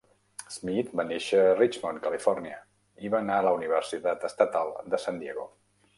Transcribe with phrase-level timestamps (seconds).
[0.53, 2.57] Smith va néixer a Richmond, California,
[3.09, 5.47] i va anar a la Universitat Estatal de San Diego.